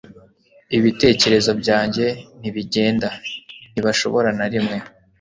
ibitekerezo 0.77 1.51
byanjye 1.61 2.05
ntibigenda; 2.39 3.09
ntibashobora 3.71 4.29
na 4.37 4.45
rimwe 4.51 4.77